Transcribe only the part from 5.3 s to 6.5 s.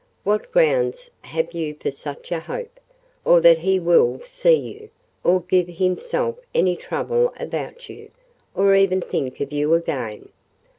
give himself